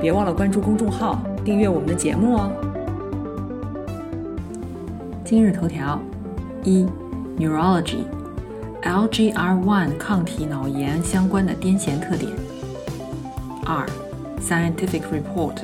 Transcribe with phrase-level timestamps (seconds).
[0.00, 2.50] 别忘了关注公众号，订阅我们的节目哦。
[5.24, 5.98] 今日头条：
[6.62, 6.86] 一、
[7.38, 12.30] Neurology，LGR1 抗体脑炎相关的癫痫特点。
[13.64, 13.84] 二、
[14.40, 15.56] Scientific Report，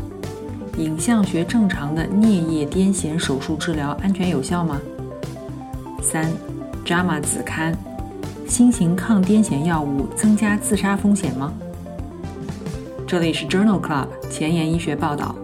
[0.79, 4.81] 影像学正常的颞叶癫痫手术治疗安全有效吗？
[6.01, 6.29] 三、
[6.85, 7.77] JAMA 子刊，
[8.49, 11.53] 新型抗癫痫药物增加自杀风险吗？
[13.13, 15.37] 这里是 Journal Club 前沿医学报道，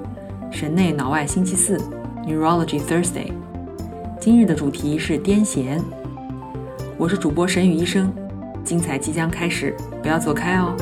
[0.50, 1.76] 神内脑外星期四
[2.24, 3.30] Neurology Thursday。
[4.18, 5.78] 今日的主题是癫痫。
[6.96, 8.10] 我是主播沈宇医生，
[8.64, 10.74] 精彩即将开始，不要走开哦。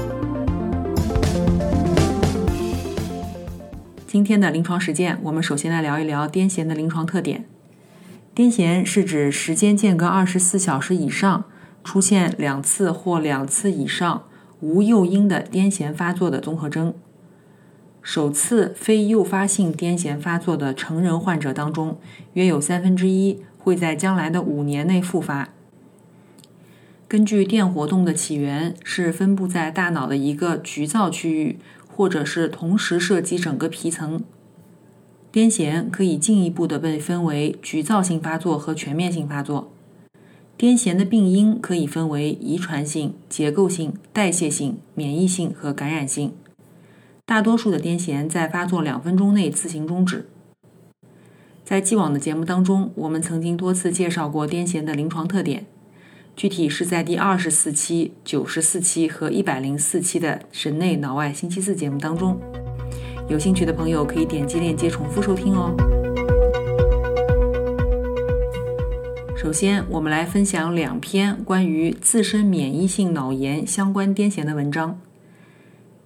[4.06, 7.46] 今天的临床实践，我们首先来聊一聊癫痫的临床特点。
[8.32, 11.46] 癫痫是指时间间隔二十四小时以上，
[11.82, 14.22] 出现两次或两次以上。
[14.60, 16.94] 无诱因的癫痫发作的综合征。
[18.02, 21.98] 首次非诱发性癫痫发作的成人患者当中，
[22.34, 25.48] 约有三分之一会在将来的五年内复发。
[27.08, 34.24] 根据电活动的起源是分布在大脑的一个局灶区域，或者是同时涉及整个皮层。
[35.32, 39.70] 癫痫可以进一步的被分为局灶性发作和全面性发作。
[40.58, 46.32] 癫痫的病因可以分为遗传性、结构性、代谢性、免疫性和感染性。
[47.26, 50.28] 大多数的癫痫在发作两分钟内自行终止。
[51.62, 55.66] 在既往的节目当中，我们曾经多次介绍过癫痫的临床特点，
[56.34, 62.40] 具体是在第二十四期、九十四期和一百零四期的神内脑外星期四节目当中。
[63.28, 65.95] 有兴趣的朋友可以点击链接重复收听哦。
[69.46, 74.98] 首先，我们来分享两篇关于自身免疫性脑炎相关癫痫的文章。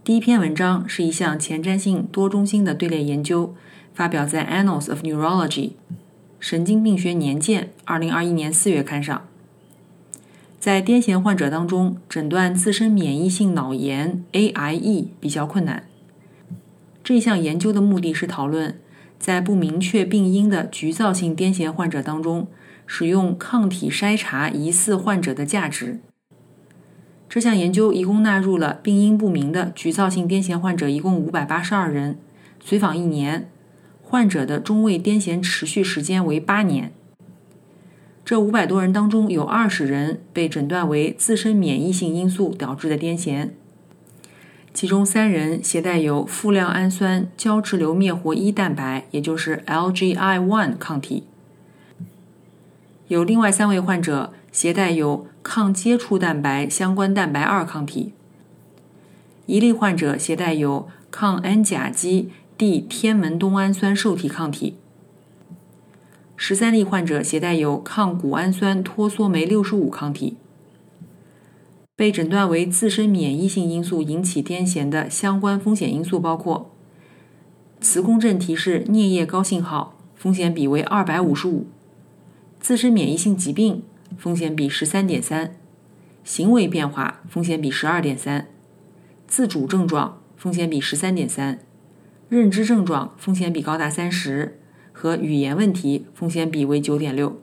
[0.05, 3.55] 第一篇文章是一项前瞻性多中心的队列研究，
[3.95, 5.69] 发表在《Annals of Neurology》
[6.39, 9.27] 神经病学年鉴二零二一年四月刊上。
[10.59, 15.85] 在癫痫患者当中，诊断自身免疫性脑炎 （AIE） 比较困难。
[17.03, 18.79] 这项研究的目的是讨论
[19.19, 22.47] 在不明确病因的局灶性癫痫患者当中。
[22.93, 26.01] 使用抗体筛查疑似患者的价值。
[27.29, 32.19] 这项研究一共纳入了病因不明的局灶性癫痫患者，一共五百八十二人，
[32.59, 33.49] 随访一年，
[34.03, 36.93] 患者的中位癫痫持续时间为八年。
[38.25, 43.51] 这五百多人当中，有二十人被诊断为自身免疫性因素导致的癫痫，
[44.75, 51.29] 其中三人携带有富量氨酸胶质瘤灭活一蛋白，也就是 LGI1 抗体。
[53.11, 58.13] 有另外三位患者携带有抗接触蛋白相关蛋白二抗体，
[59.47, 64.77] 一例患者携带有抗 N 甲基 D 天门冬氨酸受体抗体，
[66.37, 70.37] 十三例患者携带有抗谷氨酸脱羧酶六十五抗体。
[71.97, 76.71] 被诊断为自身免疫性因素引起癫痫的相关风险因素包括：
[77.81, 81.67] 磁共振提示颞叶高信号，风险比为二百五十五。
[82.61, 83.83] 自身免疫性疾病
[84.19, 85.57] 风险比十三点三，
[86.23, 88.49] 行为变化风险比十二点三，
[89.27, 91.59] 自主症状风险比十三点三，
[92.29, 94.59] 认知症状风险比高达三十，
[94.93, 97.41] 和语言问题风险比为九点六。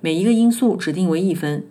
[0.00, 1.64] 每一个因素指定为一分，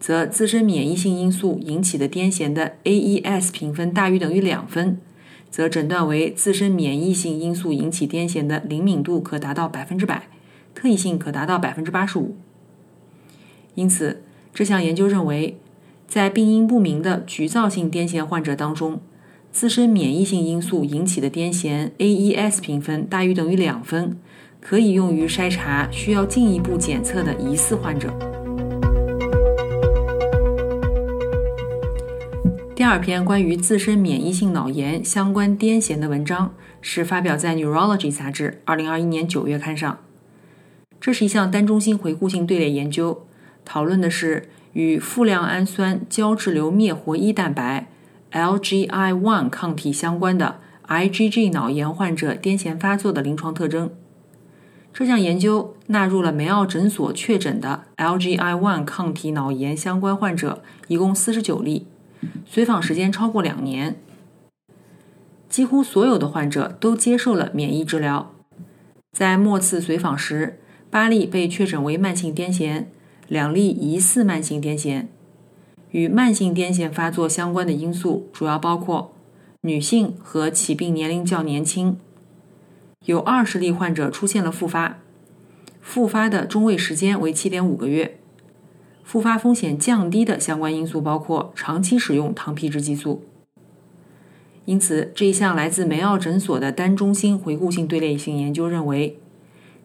[0.00, 5.00] 则自身免疫性因素引起的癫痫的 AES 评分大于等于两分，
[5.48, 10.28] 则诊断为自身免疫性因素引起癫痫的灵敏度可达到百分之百。
[10.74, 12.36] 特异性可达到百分之八十五，
[13.74, 14.22] 因此
[14.54, 15.58] 这项研究认为，
[16.06, 19.00] 在病因不明的局灶性癫痫患者当中，
[19.52, 24.16] 自身免疫性因素引起的癫痫 AES 评分大于等于两分，
[24.60, 28.12] 可以用于筛查需要进一步检测的疑似患者。
[32.74, 39.98] 第二篇关于自身免疫性脑炎相关癫痫的文章是发表在《Neurology》杂志二零二一年九月刊上。
[41.00, 43.26] 这是一项单中心回顾性队列研究，
[43.64, 47.88] 讨论的是与富量氨酸胶质瘤灭活一蛋白
[48.32, 53.90] （LGI1） 抗体相关的 IgG 脑炎患者癫痫发作的临床特征。
[54.92, 61.86] 这项研究纳入了梅奥诊所确诊的 LGI1 抗体脑炎相关患者，一共四十九例，
[62.44, 63.96] 随访时间超过两年。
[65.48, 68.32] 几乎所有的患者都接受了免疫治疗。
[69.12, 70.59] 在末次随访时，
[70.90, 72.86] 八例被确诊为慢性癫痫，
[73.28, 75.06] 两例疑似慢性癫痫。
[75.92, 79.12] 与慢性癫痫发作相关的因素主要包括
[79.62, 81.98] 女性和起病年龄较年轻。
[83.06, 84.98] 有二十例患者出现了复发，
[85.80, 88.18] 复发的中位时间为七点五个月。
[89.04, 93.24] 复发风险降低的相关因素包括长期使用糖皮质激素。
[94.64, 99.18] 因此，这一项来自梅奥诊所的单中心回顾性队列性研究认为，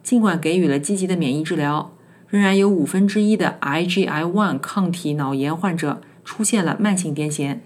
[0.05, 1.91] 尽管给予了积极的免疫治疗，
[2.27, 7.57] 仍然有五分之一的 IgI1 抗体脑炎患者出现了慢性癫痫。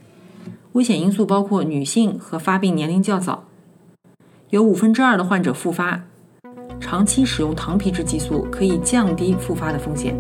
[0.72, 3.44] 危险因素包括女性和发病年龄较早。
[4.52, 6.02] 有五分之二的患者复发，
[6.80, 10.18] 长期使用糖皮质激素可以降低复发的风险。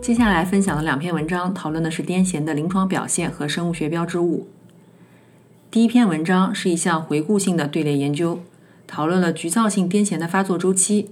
[0.00, 4.46] 接下来分享的两篇文章讨论的是癫痫的临床表现和生物学标志物。
[5.74, 8.38] 第一篇文章是一项回顾性的队列研究，
[8.86, 11.10] 讨论了局灶性癫痫的发作周期。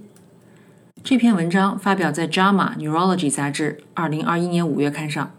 [1.03, 5.33] 这篇文章发表在《JAMA Neurology》杂志二零二一年五月刊上。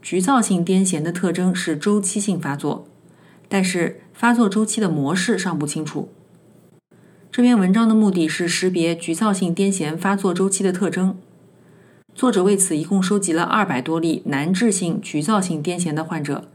[0.00, 2.86] 局灶性癫痫的特征是周期性发作，
[3.48, 6.08] 但是发作周期的模式尚不清楚。
[7.32, 11.18] 这篇文章的目的是识别局灶性癫痫发作周期的特征。
[12.14, 16.48] 作者为此一共收集了二百多例难治性局灶性癫痫的患者，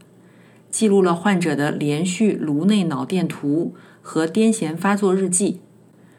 [0.72, 5.60] 记录了患者的连续颅内脑电图和癫痫发作日记，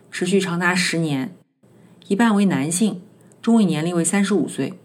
[0.10, 1.36] 持续长达十年，
[2.08, 3.02] 一半为男性，
[3.42, 4.76] 中位年龄为三十五岁。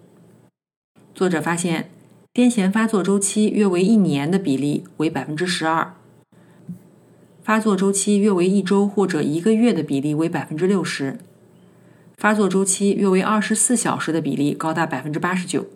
[1.14, 1.90] 作者发现。
[2.34, 5.94] 癫痫发作周期约为一年的比例为百分之十二，
[7.42, 11.18] 发作周期约为一周或者一个月的比例为百分之六十，
[12.16, 15.66] 发作周期约为二十四小时的比例高达百分之八十九。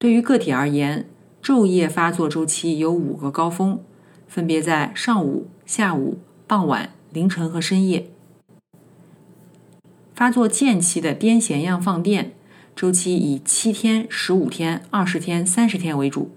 [0.00, 1.06] 对于个体而言，
[1.46, 3.78] 昼夜发作周期有五个高峰，
[4.26, 8.08] 分别在上午、下午、傍晚、凌晨和深夜。
[10.12, 12.32] 发作间期的癫痫样放电。
[12.74, 16.32] 周期以七天、十五天、二十天、三十天为主。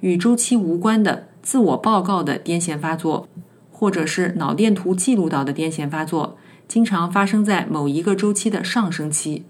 [0.00, 3.26] 与周期无关的自我报告的癫痫发作，
[3.72, 6.36] 或者是脑电图记录到的癫痫发作，
[6.68, 9.46] 经常发生在某一个周期的上升期。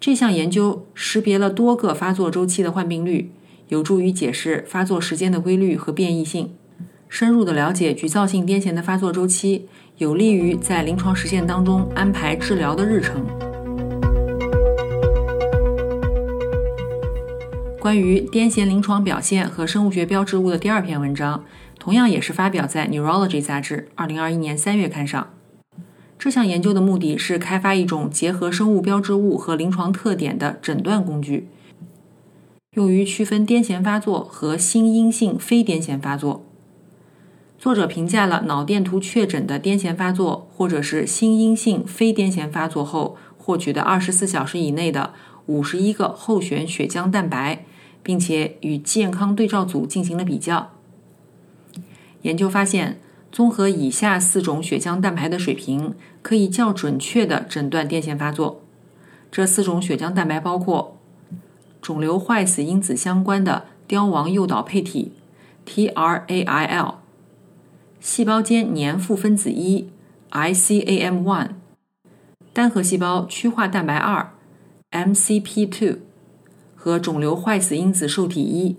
[0.00, 3.30] 这项研究识别了多个发作周期的患病率，
[3.68, 6.54] 有助于解释发作时间的规律和变异性。
[7.10, 9.68] 深入的了解局灶性癫痫的发作周期，
[9.98, 13.26] 有利于在临床实践当中安排治疗的日程。
[17.78, 21.44] 关于癫痫临床表现和生物学标志物的第二篇文章，
[21.78, 25.26] 同样也是发表在《Neurology》杂志2021年3月刊上。
[26.20, 31.48] 这项研究的目的是开发一种结合生物标志物和临床特点的诊断工具，
[32.74, 36.44] 用于区分癫痫发作和心因性非癫痫发作。
[37.58, 45.14] 作者评价了脑电图确诊的癫痫发作或者是心因性非癫痫发作后获取的24小时以内的
[45.46, 47.64] 51个候选血浆蛋白。
[48.02, 50.70] 并且与健康对照组进行了比较。
[52.22, 52.98] 研究发现，
[53.32, 58.62] 综合以下四种血浆蛋白的水平，可以较准确地诊断癫痫发作。
[59.30, 60.96] 这四种血浆蛋白包括
[61.80, 65.12] 肿瘤坏死因子相关的凋亡诱导配体
[65.64, 66.94] （TRAIL）、
[68.00, 69.88] 细胞间粘附分子一
[70.30, 71.50] （ICAM1）、
[72.52, 74.32] 单核细胞趋化蛋白二
[74.90, 75.98] （MCP2）。
[76.82, 78.74] 和肿瘤坏死因子受体一，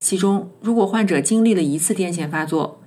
[0.00, 2.80] 其中如果患者经历了一次癫痫发作，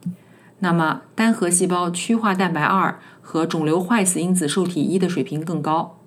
[0.60, 6.00] 那么单核细胞趋化蛋白二和肿瘤坏死因子受体一的水平更高。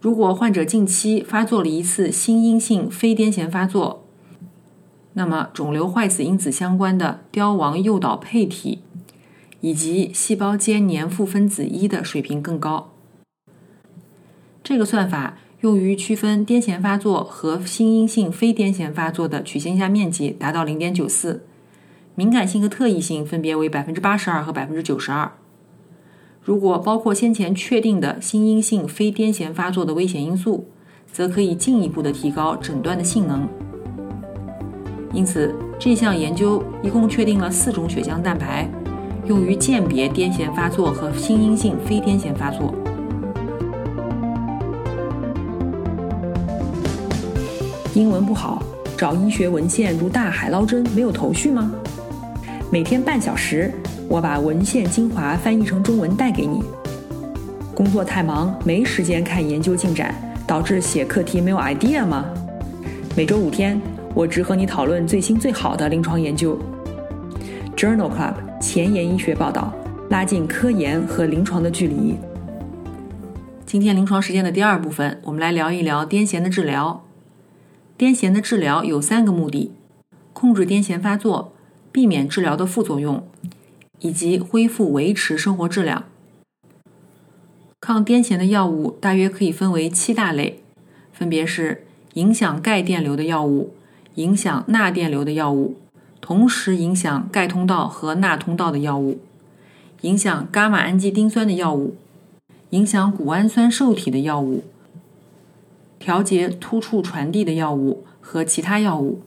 [0.00, 4.04] 如果患者近期发作了一次心因性非癫痫发作，
[5.14, 8.82] 那么肿瘤坏死因子相关的凋亡诱导配体
[9.60, 12.92] 以及细胞间粘附分子一的水平更高。
[14.62, 15.38] 这个算法。
[15.64, 21.42] 用于区分癫痫发作和心因性非癫痫发作的曲线下面积达到零点九四，
[22.14, 25.32] 敏感性和特异性分别为百分之八十二和百分之九十二。
[26.42, 30.66] 如果包括先前确定的心因性非癫痫发作的危险因素，
[31.10, 33.48] 则可以进一步的提高诊断的性能。
[35.14, 38.70] 因此，这项研究一共确定了四种血浆蛋白，
[39.26, 42.74] 用于鉴别癫痫发作和心因性非癫痫发作。
[47.94, 48.60] 英文不好，
[48.98, 51.72] 找医学文献如大海捞针，没有头绪吗？
[52.68, 53.72] 每天半小时，
[54.08, 56.60] 我把文献精华翻译成中文带给你。
[57.72, 60.12] 工作太忙，没时间看研究进展，
[60.44, 62.24] 导致写课题没有 idea 吗？
[63.16, 63.80] 每周五天，
[64.12, 66.58] 我只和你讨论最新最好的临床研究。
[67.76, 69.72] Journal Club 前沿医学报道，
[70.10, 72.16] 拉近科研和临床的距离。
[73.64, 77.00] 今天临床实践的第二部分，我们来聊一聊癫痫的治疗。
[77.98, 79.72] 癫痫的治疗有三个目的：
[80.32, 81.50] 控制癫痫发作。
[81.92, 83.24] 避免治疗的副作用，
[84.00, 86.06] 以及恢复维持生活质量。
[87.78, 90.60] 抗癫痫的药物大约可以分为七大类，
[91.12, 93.74] 分别是影响钙电流的药物、
[94.16, 95.76] 影响钠电流的药物、
[96.20, 99.20] 同时影响钙通道和钠通道的药物、
[100.00, 101.94] 影响伽马氨基丁酸的药物、
[102.70, 104.64] 影响谷氨酸受体的药物、
[105.98, 109.20] 调节突触传递的药物和其他药物。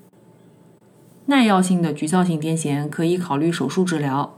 [1.25, 4.37] 耐药性的局灶性癫痫可以考虑手术治疗，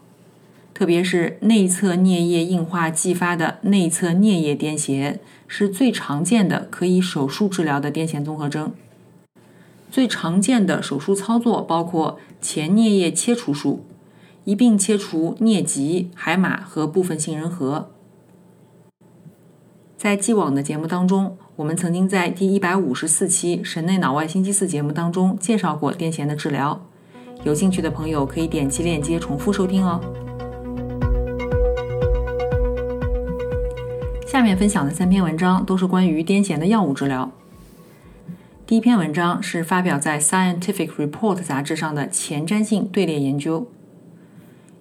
[0.74, 8.72] 特别是内侧颞叶硬化继发的内侧颞叶癫痫是最常见的可以手术治疗的癫痫综合征。
[9.92, 13.86] 最常见的手术操作包括前颞叶切除术，
[14.46, 17.92] 一并切除颞棘、海马和部分杏仁核。
[19.98, 21.38] 在既往的节目当中。
[21.60, 26.82] 我们曾经在第一百五十四期《神内脑外星期四》节目当中介绍过癫痫的治疗，
[27.44, 30.00] 有兴趣的朋友可以点击链接重复收听哦。
[34.26, 37.30] 下面分享的三篇文章都是关于癫痫的药物治疗。
[38.66, 43.68] 第一篇文章是发表在《Scientific Report》杂志上的前瞻性队列研究，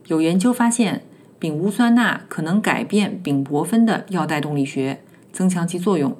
[0.06, 1.02] 有研究发现，
[1.40, 5.00] 丙戊酸钠可能改变丙泊酚的药代动力学，
[5.32, 6.16] 增强其作用。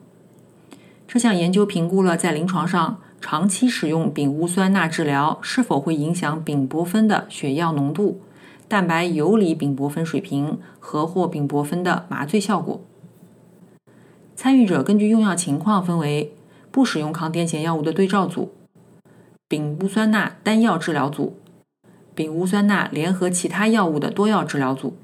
[1.09, 8.21] 这项研究评估了在临床上长期使用丙戊酸钠治疗是否会影响丙泊酚的血药浓度、
[8.69, 12.83] 蛋白游离丙泊酚水平和或丙泊酚的麻醉效果。
[14.37, 16.35] 参与者根据用药情况分为
[16.71, 18.53] 不使用抗癫痫药物的对照组、
[19.49, 21.39] 丙戊酸钠单药治疗组、
[22.15, 24.95] 丙戊酸钠联合其他药物的多药治疗组。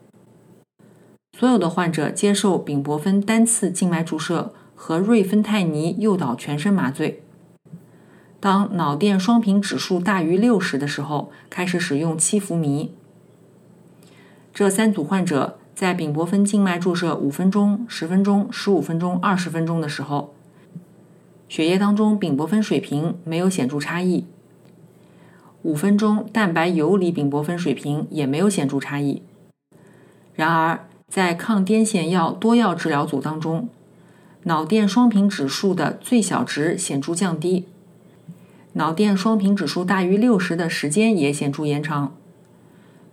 [1.39, 4.53] 所有的患者接受丙泊酚单次静脉注射。
[4.87, 7.23] 和瑞芬泰尼诱导全身麻醉。
[8.39, 12.91] 当脑电双频指数大于六十的时候，开始使用七氟醚。
[14.53, 20.35] 这三组患者在丙泊酚静脉注射五分钟、十分钟、十五分钟、二十分钟的时候，
[21.49, 24.27] 血液当中丙泊酚水平没有显著差异。
[25.63, 29.23] 五分钟蛋白游离丙泊酚水平也没有显著差异。
[30.35, 33.71] 然而，在抗癫痫药多药治疗组当中，
[34.47, 37.65] 脑电双频指数的最小值显著降低，
[38.75, 42.15] 脑电双频指数大于六十的时间也显著延长。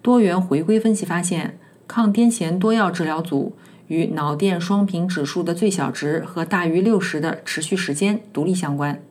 [0.01, 1.57] 多元回归分析发现，
[1.87, 3.55] 抗癫痫多药治疗组
[3.87, 9.01] 与脑电双频指数的最小值和大于六十的持续时间独立相关。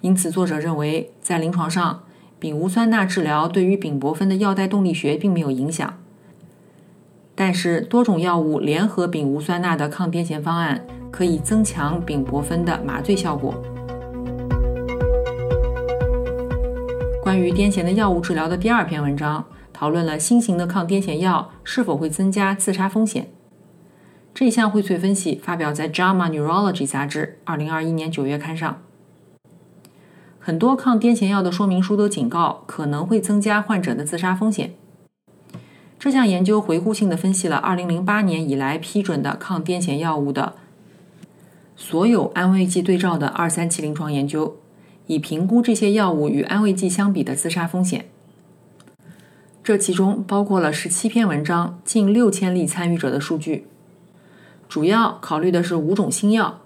[0.00, 2.02] 因此，作者认为，在临床上，
[2.40, 5.96] 丙戊酸钠治疗对于丙泊酚的药代动力学并没有影响。
[7.40, 13.54] 但是多种药物联合丙戊酸钠的抗癫痫方案可以增强丙泊酚的麻醉效果。
[17.22, 23.28] 关于癫痫的药物治疗的第二篇文章讨论了新型的抗癫痫药是否会增加自杀风险。
[24.34, 28.82] 这项荟萃分析发表在《JAMA Neurology》杂志2021年9月刊上。
[30.40, 34.77] 很多抗癫痫药的说明书都警告可能会增加患者的自杀风险。
[35.98, 40.54] 这项研究回顾性的分析了2008年以来批准的抗癫痫药物的
[41.74, 44.56] 所有安慰剂对照的二三期临床研究，
[45.06, 48.06] 以评估这些药物与安慰剂相比的自杀风险。
[49.64, 53.66] 这其中包括了17篇文章、近6000例参与者的数据，
[54.68, 56.60] 主要考虑的是五种新药：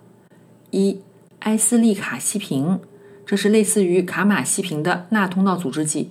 [0.71, 1.01] 一、
[1.41, 2.81] 埃斯利卡西平，
[3.27, 6.11] 这是类似于卡马西平的钠通道阻滞剂；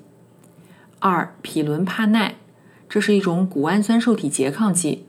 [1.00, 2.36] 二、匹伦帕奈。
[2.92, 5.06] 这是一种谷氨酸受体拮抗剂。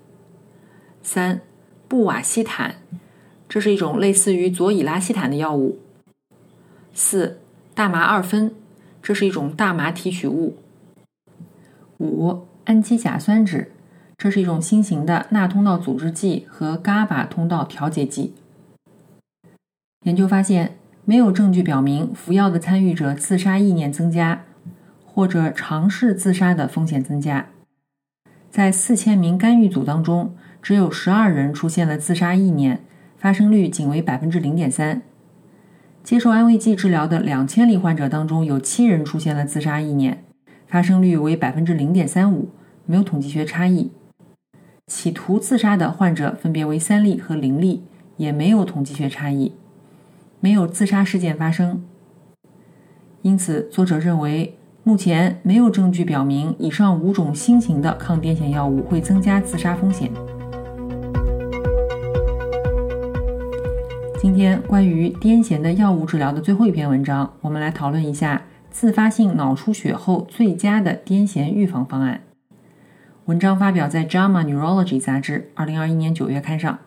[1.03, 1.41] 三，
[1.89, 2.77] 布瓦西坦，
[3.49, 5.81] 这是一种类似于左乙拉西坦的药物。
[6.95, 7.41] 四，
[7.75, 8.55] 大麻二酚，
[9.03, 10.59] 这是一种大麻提取物。
[11.99, 13.67] 五，氨基甲酸酯，
[14.17, 18.33] 这是一种新型的钠通道阻滞剂和伽巴通道调节剂。
[20.05, 24.45] 研究发现，没有证据表明服药的参与者自杀意念增加，
[25.05, 27.49] 或者尝试自杀的风险增加。
[28.53, 32.85] 在四千名干预组当中，只有十二人出现了自杀意念，
[33.17, 35.01] 发生率仅为百分之零点三。
[36.05, 40.23] 接受安慰剂治疗的两千例患者当中，有七人出现了自杀意念，
[40.67, 42.51] 发生率为百分之零点三五，
[42.85, 43.91] 没有统计学差异。
[44.87, 47.83] 企图自杀的患者分别为三例和零例，
[48.19, 49.55] 也没有统计学差异，
[50.41, 51.83] 没有自杀事件发生。
[53.23, 60.11] 因此，作者认为目前没有证据表明以上五种新型的抗癫痫药物会增加自杀风险。
[64.19, 72.23] 今天关于癫痫的药物治疗的最后一篇文章，我们来讨论一下自发性脑出血后最佳的癫痫预防方案。
[73.27, 76.81] 文章发表在《JAMA Neurology》杂志2021年9月刊上。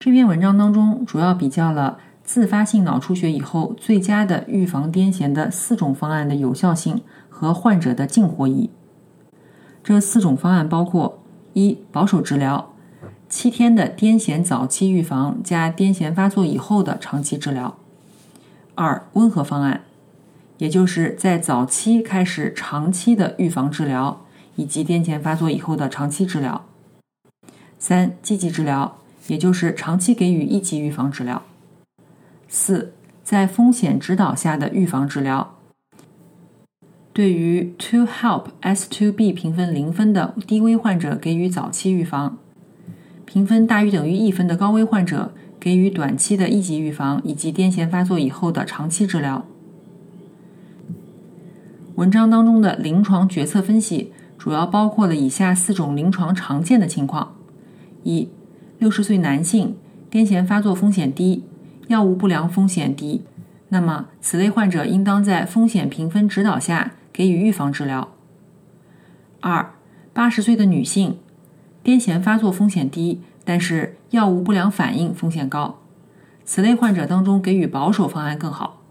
[0.00, 8.68] 这篇文章当中主要比较了自发性脑出血以后最佳的预防癫痫的四种方案的有效性和患者的净获益。
[9.82, 11.22] 这四种方案包括：
[11.54, 12.74] 一、保守治疗。
[13.30, 17.78] 七天的癫痫早期预防加癫痫发作以后的长期治疗。
[18.74, 19.80] 二、温和方案，
[20.58, 26.66] 也就是在早期开始长期的预防治疗，以及癫痫发作以后的长期治疗。
[27.78, 31.42] 三、积极治疗，也就是长期给予一级预防治疗。
[32.48, 35.54] 四、在风险指导下的预防治疗，
[37.12, 42.38] 对于 To Help S2B 评分零分的低危患者给予早期预防。
[43.26, 49.44] 评分大于等于一分的高危患者，给予短期的一级预防以及癫痫发作以后的长期治疗。
[51.96, 57.34] 文章当中的临床决策分析主要包括了以下四种临床常见的情况：
[58.04, 58.30] 一、
[58.78, 59.76] 六十岁男性，
[60.10, 61.42] 癫痫发作风险低，
[61.88, 63.24] 药物不良风险低，
[63.68, 68.14] 那么此类患者应当在风险评分指导下给予预防治疗。
[69.40, 69.74] 二、
[70.14, 71.18] 八十岁的女性。
[71.84, 75.78] 癫痫发作风险低，但是药物不良反应风险高，
[76.44, 78.82] 此类患者当中给予保守方案更好。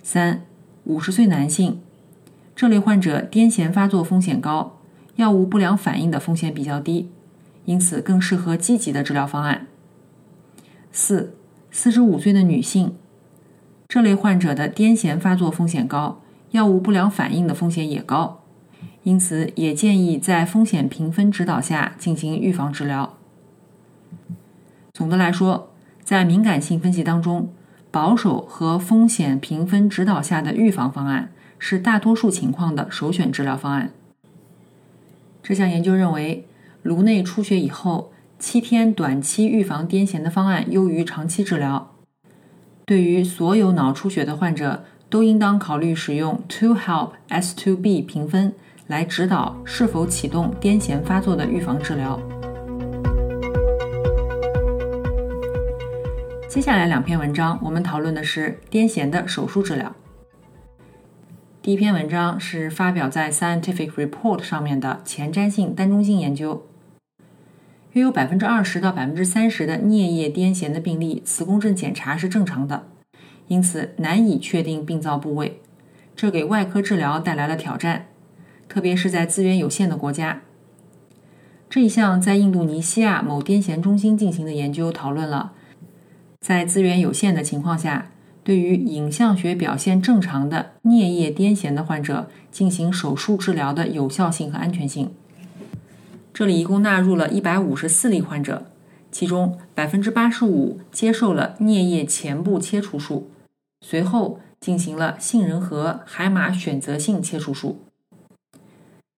[0.00, 0.42] 三、
[0.84, 1.80] 五十岁男性，
[2.54, 4.78] 这类患者癫痫发作风险高，
[5.16, 7.10] 药物不良反应的风险比较低，
[7.64, 9.66] 因此更适合积极的治疗方案。
[10.92, 11.34] 四、
[11.74, 12.94] 四十五岁的女性，
[13.88, 18.42] 这类患者的癫痫发作风险高，药物不良反应的风险也高。
[19.04, 23.14] 因此，也建议在风险评分指导下进行预防治疗。
[24.92, 25.70] 总的来说，
[26.04, 27.48] 在敏感性分析当中，
[27.90, 33.90] 保守和风险评分指导下的预防方案是大多数情况的首选治疗方案。
[35.42, 36.46] 这项研究认为，
[36.82, 41.94] 颅内出血以后七天短期预防癫痫的方案优于长期治疗。
[42.84, 48.52] 对于所有脑出血的患者，都应当考虑使用 To Help S2B 评分。
[48.88, 52.20] 来指导是否启动癫痫发作的预防治疗。
[56.48, 59.94] 接下来两篇文章，我们讨论的是癫痫的手术治疗。
[61.62, 66.66] 第一篇文章是发表在《Scientific Report》上面的前瞻性单中心研究。
[67.92, 72.86] 约有百分之二十到百分之三十的颞叶癫痫的病例，磁共振检查是正常的，
[73.48, 75.60] 因此难以确定病灶部位，
[76.16, 78.06] 这给外科治疗带来了挑战。
[78.66, 80.40] 特别是在资源有限的国家，
[81.68, 85.52] 这一项在印度尼西亚某癫痫中心进行的研究讨论了，
[86.40, 88.10] 在资源有限的情况下，
[88.42, 95.10] 对于影像学表现正常的颞叶癫痫的患者进行手术治疗的有效性和安全性。
[96.34, 98.66] 这里一共纳入了一百五十四例患者，
[99.10, 103.30] 其中百分之八十五接受了颞叶前部切除术，
[103.82, 107.80] 随后进行了杏仁核海马选择性切除术。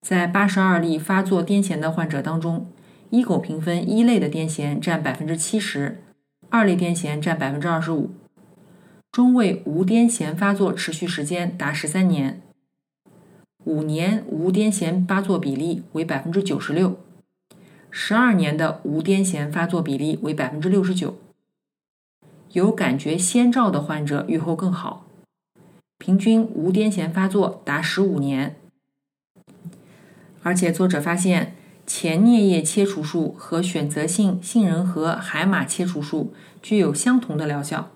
[0.00, 2.66] 在八十二例发作癫痫的患者当中，
[3.10, 6.02] 一狗评分一类的癫痫占百分之七十，
[6.50, 8.10] 二类癫痫占百分之二十五，
[9.12, 12.42] 中位无癫痫发作持续时间达十三年，
[13.62, 16.98] 五年无癫痫发作比例为百分之九十六，
[17.96, 21.16] 十二年的无癫痫发作比例为百分之六十九，
[22.50, 25.06] 有感觉先兆的患者预后更好，
[25.96, 28.56] 平均无癫痫发作达十五年。
[30.42, 31.54] 而且，作者发现
[31.86, 37.92] 前颞叶切除术和选择性杏仁核海马切除术具有相同的疗效。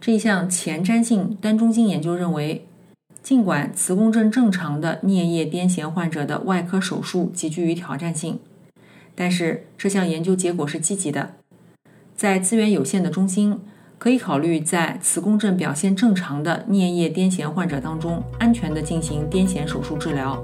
[0.00, 2.64] 这项前瞻性单中心研究认为，
[3.22, 8.40] 尽管磁共振正常的颞叶癫痫患者的外科手术极具于挑战性，
[9.14, 11.34] 但是这项研究结果是积极的。
[12.16, 13.60] 在资源有限的中心。
[14.00, 20.42] 可以考虑在磁共振表现正常的颞叶癫痫患者当中，安全的进行癫痫手术治疗。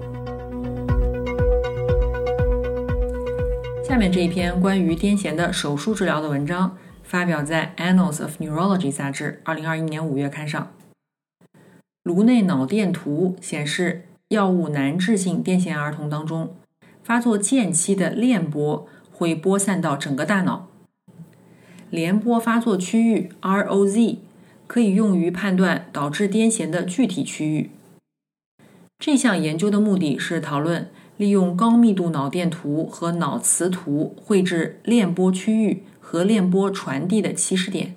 [3.82, 10.70] 下面这一篇关于癫痫的手术治疗的文章，发表在《Annals of Neurology》杂志2021年5月刊上。
[12.06, 16.54] 颅内脑电图显示，药物难治性癫痫儿童当中，
[17.02, 20.68] 发作间期的链波会播散到整个大脑。
[21.90, 24.18] 联波发作区域 （ROZ）
[24.68, 27.70] 可以用于判断导致癫痫的具体区域。
[29.00, 37.96] 这项研究的目的是讨论利用高密度脑电图和脑磁图绘制链波区域和链波传递的起始点，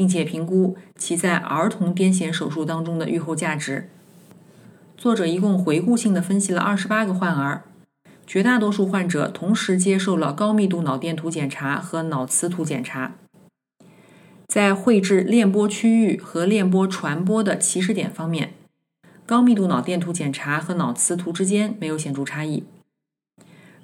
[0.00, 3.90] 并且评估其在儿童癫痫手术当中的预后价值。
[4.96, 7.64] 作者一共回顾性的分析了二十八个患儿。
[8.26, 13.12] 绝大多数患者同时接受了高密度脑电图检查和脑磁图检查，
[14.48, 18.54] 在绘制链波区域和链波传播的起始点方面，
[19.26, 22.64] 高密度脑电图检查和脑磁图之间没有显著差异。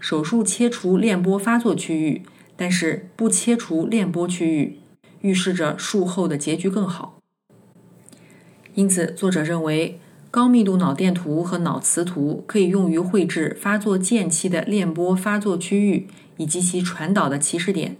[0.00, 2.22] 手术切除链波发作区域，
[2.56, 4.78] 但是不切除链波区域，
[5.20, 7.18] 预示着术后的结局更好。
[8.74, 10.00] 因此，作者认为。
[10.28, 17.96] 高密度脑电图和脑磁图可以用于绘制发作间期的链波发作区域以及其传导的起始点，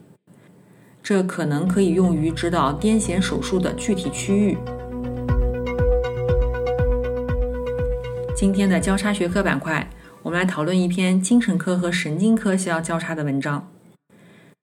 [1.03, 4.59] 这可能可以用于指导癫痫手术的具体区域。
[8.35, 9.89] 今天的交叉学科板块，
[10.23, 13.67] 我们来讨论一篇精神科和神经科需要交叉的文章。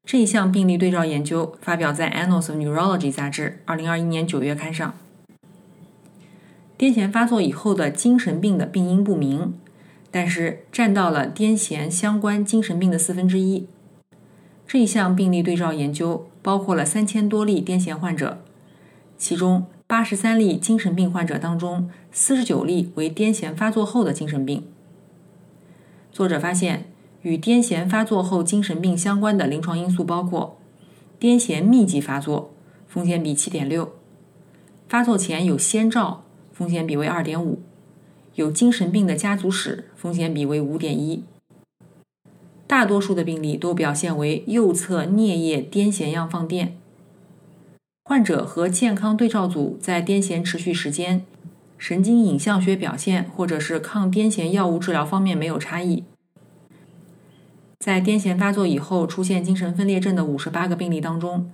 [0.06, 4.94] 这一项病例对照研究发表在《Annals of Neurology》杂志2021年9月刊上。
[6.78, 9.54] 癫痫发作以后的精神病的病因不明，
[10.12, 13.66] 但是占到了癫痫相关精神病的四分之一。
[14.68, 18.44] 这一项病例对照研究包括了三千多例癫痫患者，
[19.18, 24.66] 其中八十三例精神病患者当中，四十九例为癫痫发作后的精神病。
[26.12, 26.86] 作者发现，
[27.24, 30.58] 与癫痫发作后精神病相关的临床因素包括：
[31.20, 32.54] 癫痫密集发作，
[32.88, 33.88] 风险比七点六；
[34.88, 36.24] 发作前有先兆。
[36.56, 37.64] 风险比为二点五，
[38.36, 41.24] 有精神病的家族史，风险比为五点一。
[42.68, 46.78] 大多数的病例都表现为右侧颞叶癫痫样放电。
[48.04, 51.26] 患者和健康对照组在癫痫持续时间、
[51.80, 56.04] 神经影像学表现或者是抗癫痫药物治疗方面没有差异。
[57.84, 61.52] 在癫痫发作以后出现精神分裂症的五十八个病例当中。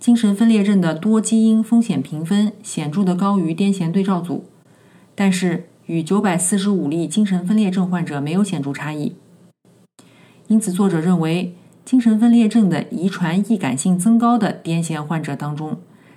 [0.00, 4.46] 精神分裂症的多基因风险评分显著的高于癫痫对照组，
[5.14, 9.14] 但是与九百四十五例精神分裂症患者没有显著差异。
[10.46, 15.76] 因此，作者认为精神分裂症的遗传易感性增高的癫痫患者当中，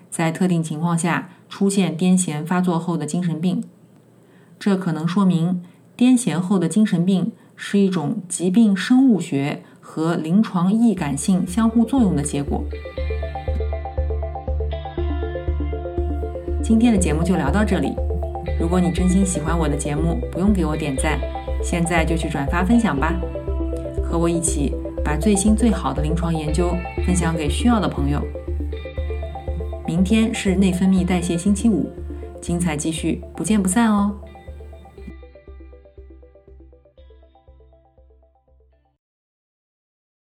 [0.10, 3.62] 在特定情况下出现癫痫发作后的精神病，
[4.58, 5.62] 这可能说明
[5.98, 12.64] 癫痫后的精神病是一种疾病生物学和临床易感性相互作用的结果。
[16.62, 17.94] 今天的节目就聊到这里。
[18.60, 21.20] 如果你真心喜欢我的节目，不用给我点赞，
[21.64, 23.14] 现在就去转发分享吧，
[24.04, 28.22] 和我一起把最新最好的临床研究分享给需要的朋友。
[29.86, 31.88] 明天是内分泌代谢星期五，
[32.42, 34.25] 精彩继续，不见不散哦。